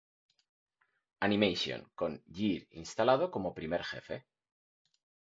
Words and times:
Animation, 1.19 1.87
con 1.93 2.23
Geer 2.33 2.67
instalado 2.71 3.29
como 3.29 3.53
primer 3.53 3.83
jefe. 3.83 4.25